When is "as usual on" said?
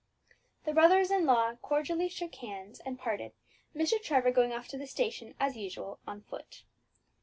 5.39-6.23